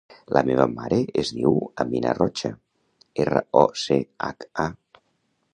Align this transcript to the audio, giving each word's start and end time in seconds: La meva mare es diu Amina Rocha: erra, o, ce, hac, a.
La 0.35 0.41
meva 0.45 0.63
mare 0.77 0.97
es 1.23 1.31
diu 1.41 1.59
Amina 1.85 2.15
Rocha: 2.21 2.53
erra, 3.27 3.45
o, 3.63 3.65
ce, 3.85 4.03
hac, 4.31 4.53
a. 4.69 4.71